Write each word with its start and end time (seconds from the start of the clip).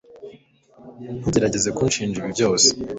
ntugerageze 1.19 1.69
kunshinja 1.77 2.15
ibi 2.21 2.31
byose 2.35 2.67